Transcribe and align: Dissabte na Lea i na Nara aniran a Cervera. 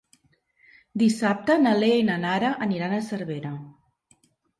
Dissabte 1.01 1.57
na 1.65 1.73
Lea 1.83 1.99
i 2.03 2.05
na 2.07 2.15
Nara 2.23 2.49
aniran 2.67 2.95
a 2.95 3.03
Cervera. 3.11 3.53